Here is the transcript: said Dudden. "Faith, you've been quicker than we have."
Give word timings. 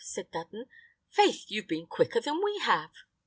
said 0.03 0.31
Dudden. 0.31 0.65
"Faith, 1.11 1.45
you've 1.49 1.67
been 1.67 1.85
quicker 1.85 2.19
than 2.19 2.43
we 2.43 2.57
have." 2.57 2.89